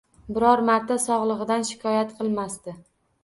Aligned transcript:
Biror 0.35 0.61
marta 0.69 0.97
sog‘lig‘idan 1.03 1.67
shikoyat 1.71 2.17
qilmasdi 2.21 2.75